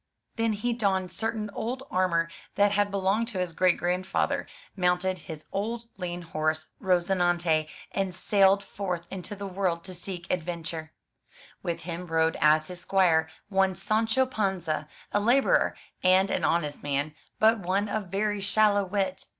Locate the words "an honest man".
16.31-17.13